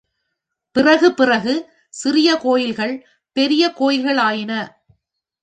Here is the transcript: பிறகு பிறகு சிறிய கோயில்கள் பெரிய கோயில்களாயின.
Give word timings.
பிறகு 0.75 1.13
பிறகு 1.13 1.53
சிறிய 1.89 2.35
கோயில்கள் 2.35 3.07
பெரிய 3.37 3.73
கோயில்களாயின. 3.79 4.51